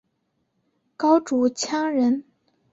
[0.97, 2.23] 高阇羌人。